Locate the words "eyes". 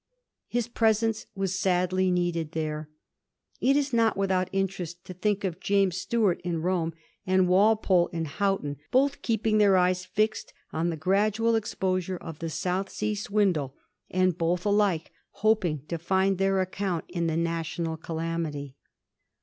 9.77-10.03